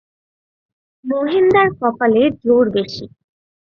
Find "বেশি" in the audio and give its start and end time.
2.75-3.05